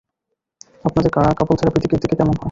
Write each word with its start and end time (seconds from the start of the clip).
আপনাদের 0.85 1.11
couple 1.35 1.55
therapy 1.59 1.79
দিকে 1.83 1.97
কেমন 2.11 2.27
হয়? 2.27 2.39